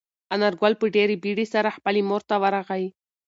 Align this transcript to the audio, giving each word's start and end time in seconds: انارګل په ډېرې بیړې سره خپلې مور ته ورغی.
انارګل 0.33 0.73
په 0.81 0.85
ډېرې 0.95 1.15
بیړې 1.23 1.45
سره 1.53 1.75
خپلې 1.77 2.01
مور 2.09 2.21
ته 2.29 2.35
ورغی. 2.43 2.85